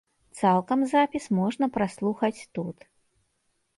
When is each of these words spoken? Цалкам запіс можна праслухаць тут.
Цалкам 0.39 0.79
запіс 0.93 1.27
можна 1.39 1.65
праслухаць 1.77 2.35
тут. 2.59 2.77